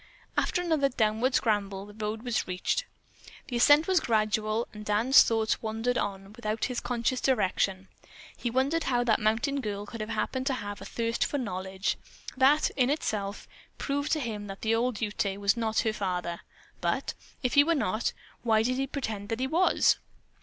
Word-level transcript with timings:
After 0.35 0.63
another 0.63 0.89
downward 0.89 1.35
scramble, 1.35 1.85
the 1.85 1.93
road 1.93 2.23
was 2.23 2.47
reached. 2.47 2.85
The 3.49 3.55
ascent 3.57 3.85
was 3.87 3.99
gradual 3.99 4.67
and 4.73 4.83
Dan's 4.83 5.21
thoughts 5.21 5.61
wandered 5.61 5.95
on 5.95 6.33
without 6.33 6.65
his 6.65 6.79
conscious 6.79 7.21
direction. 7.21 7.87
He 8.35 8.49
wondered 8.49 8.85
how 8.85 9.03
that 9.03 9.19
mountain 9.19 9.61
girl 9.61 9.85
had 9.85 10.01
happened 10.01 10.47
to 10.47 10.55
have 10.55 10.81
a 10.81 10.85
thirst 10.85 11.23
for 11.23 11.37
knowledge. 11.37 11.97
That, 12.35 12.71
in 12.71 12.89
itself, 12.89 13.47
proved 13.77 14.11
to 14.13 14.19
him 14.19 14.47
that 14.47 14.61
the 14.61 14.73
old 14.73 15.01
Ute 15.01 15.37
was 15.39 15.55
not 15.55 15.81
her 15.81 15.93
father, 15.93 16.41
but, 16.81 17.13
if 17.43 17.53
he 17.53 17.63
were 17.63 17.75
not, 17.75 18.11
why 18.41 18.63
did 18.63 18.77
he 18.77 18.87
pretend 18.87 19.29
that 19.29 19.39
he 19.39 19.45
was? 19.45 19.97